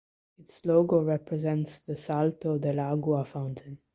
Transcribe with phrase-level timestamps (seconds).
[0.39, 3.77] Its logo represents the "Salto del Agua" fountain.